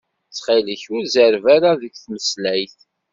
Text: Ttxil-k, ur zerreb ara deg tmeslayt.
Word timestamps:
Ttxil-k, 0.27 0.83
ur 0.95 1.03
zerreb 1.13 1.45
ara 1.55 1.71
deg 1.81 1.93
tmeslayt. 1.95 2.77